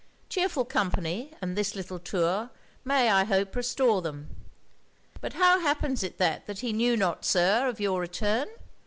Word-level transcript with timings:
Chearful 0.29 0.65
company, 0.65 1.31
and 1.43 1.55
this 1.55 1.75
little 1.75 1.99
tour, 1.99 2.49
may 2.83 3.09
I 3.11 3.23
hope 3.23 3.55
restore 3.55 4.01
them. 4.01 4.35
But 5.19 5.33
how 5.33 5.59
happens 5.59 6.01
it 6.01 6.17
that 6.17 6.61
he 6.61 6.73
knew 6.73 6.97
not, 6.97 7.23
Sir, 7.23 7.67
of 7.67 7.79
your 7.79 8.01
return? 8.01 8.47